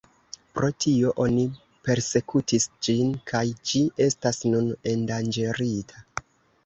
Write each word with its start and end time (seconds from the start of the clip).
Pro 0.59 0.69
tio 0.85 1.11
oni 1.25 1.43
persekutis 1.89 2.65
ĝin 2.87 3.13
kaj 3.33 3.45
ĝi 3.73 3.83
estas 4.09 4.41
nun 4.55 4.73
endanĝerita. 4.95 6.03